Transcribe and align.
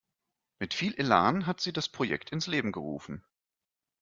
Mit 0.57 0.73
viel 0.73 0.95
Elan 0.95 1.45
hat 1.45 1.61
sie 1.61 1.73
das 1.73 1.87
Projekt 1.87 2.31
ins 2.31 2.47
Leben 2.47 2.71
gerufen. 2.71 3.23